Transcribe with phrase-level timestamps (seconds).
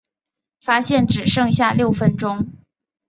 [0.63, 2.53] 发现只剩下六分钟